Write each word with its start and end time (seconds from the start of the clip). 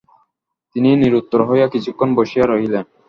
তিনি 0.75 0.89
নিরুত্তর 1.01 1.39
হইয়া 1.49 1.67
কিছুক্ষণ 1.73 2.09
বসিয়া 2.17 2.45
রহিলেন। 2.45 2.85